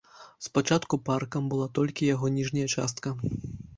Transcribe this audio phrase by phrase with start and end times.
[0.45, 3.07] Спачатку паркам была толькі яго ніжняя частка.